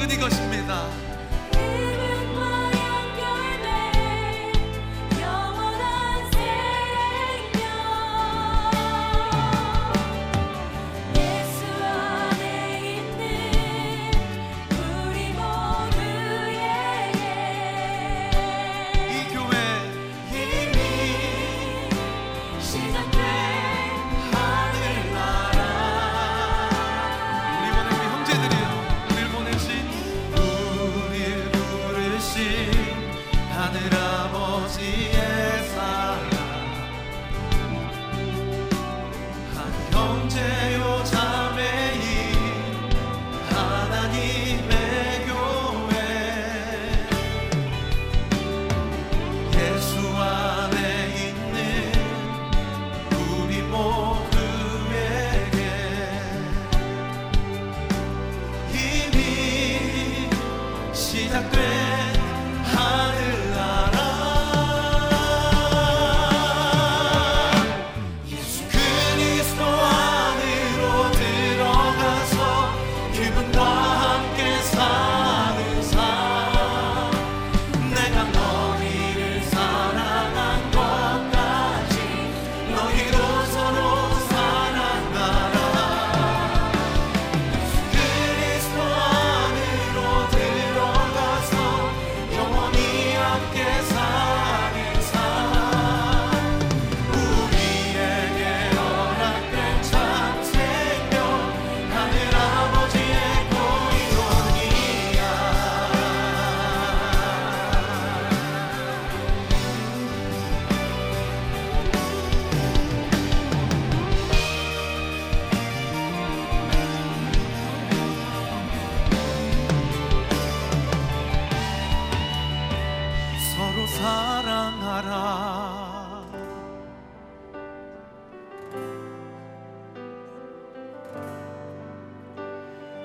[0.00, 1.09] 작은 이것입니다.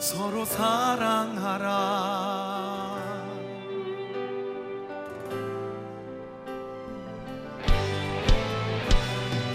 [0.05, 1.65] 서로 사랑하라.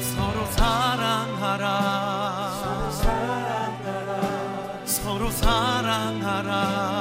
[0.01, 1.71] 서로 사랑하라.
[2.59, 4.27] 서로 사랑하라.
[4.85, 7.00] 서로 사랑하라.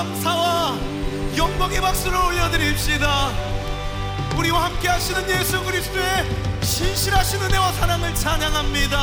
[0.00, 0.78] 감사와
[1.36, 3.32] 영광의 박수를 올려드립시다.
[4.38, 6.24] 우리와 함께 하시는 예수 그리스도의
[6.62, 8.98] 신실하신 은혜와 사랑을 찬양합니다.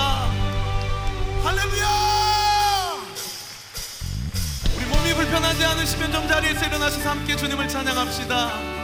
[1.44, 2.98] 할렐루야!
[4.76, 8.77] 우리 몸이 불편하지 않으시면 좀 자리에서 일어나셔서 함께 주님을 찬양합시다.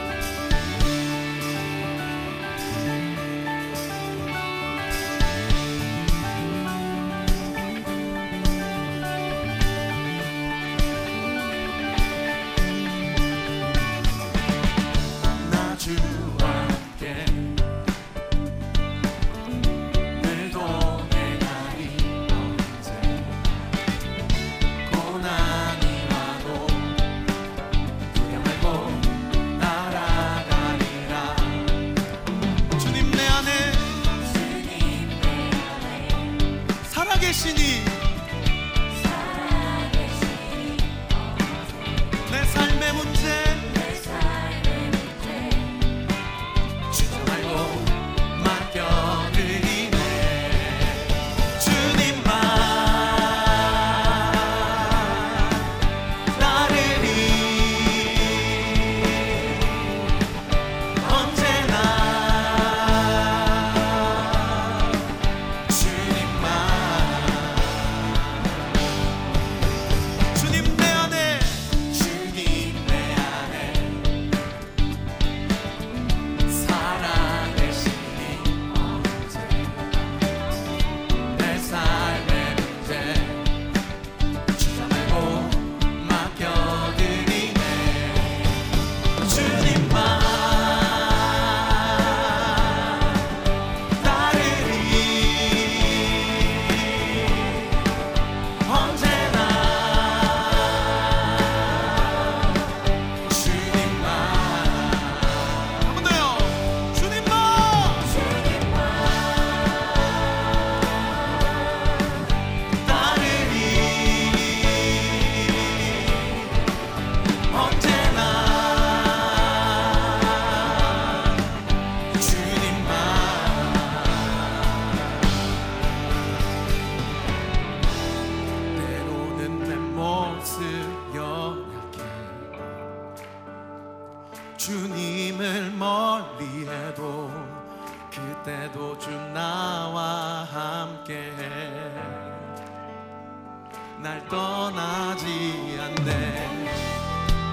[144.04, 146.66] 날 떠나지 않네.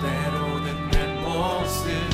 [0.02, 2.11] 때로는 내 모습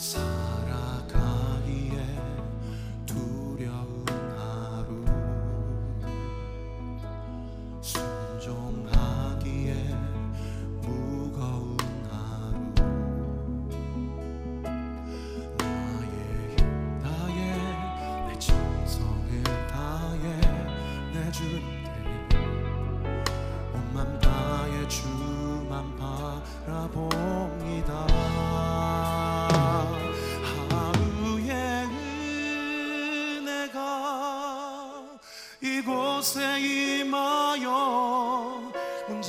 [0.00, 0.39] sun.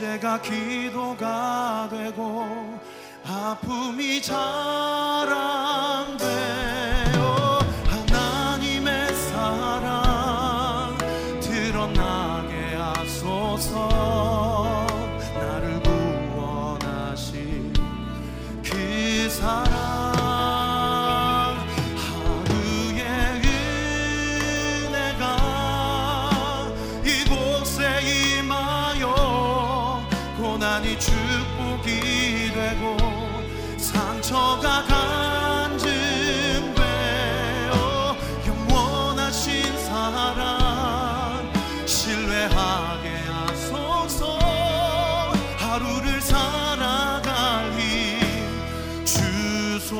[0.01, 2.79] 언제가 기도가 되고
[3.23, 5.60] 아픔이 자라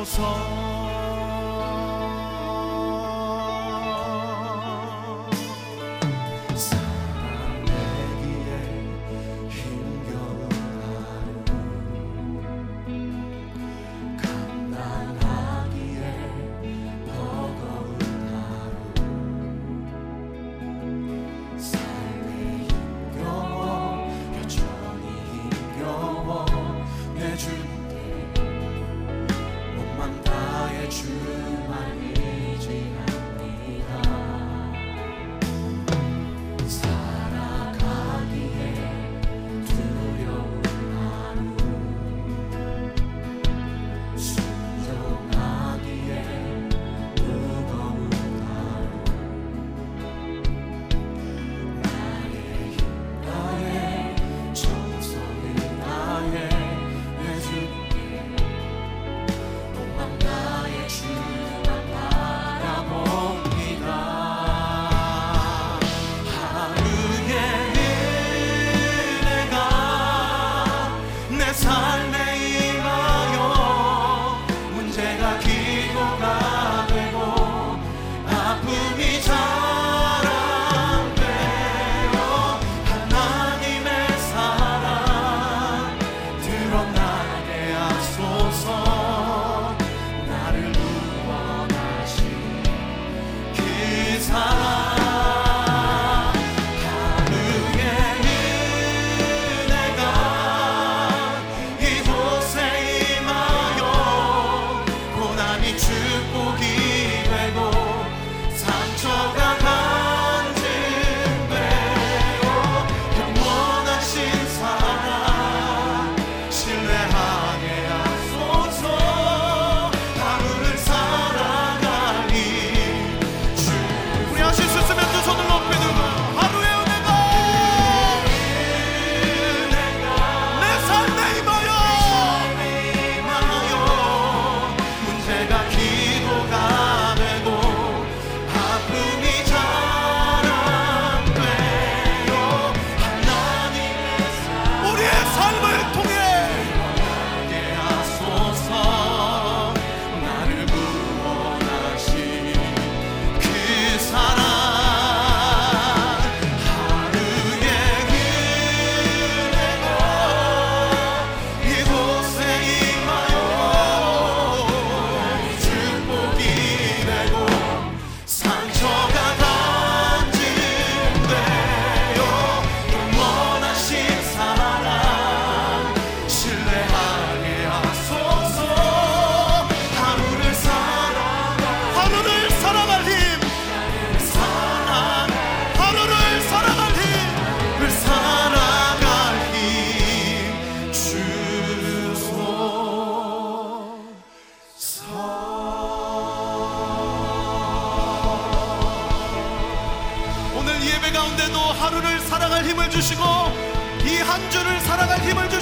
[0.04, 0.81] 错。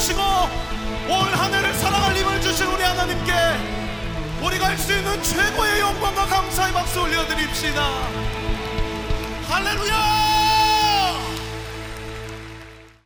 [0.00, 0.20] 주시고
[1.08, 3.32] 올한 해를 살아갈 힘을 주신 우리 하나님께
[4.42, 7.82] 우리가 할 수 있는 최고의 영광과 감사의 박수 올려드립시다.
[9.46, 10.29] 할렐루야